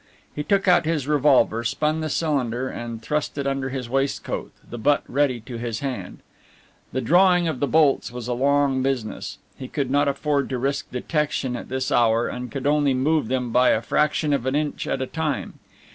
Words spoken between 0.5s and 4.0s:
out his revolver, spun the cylinder and thrust it under his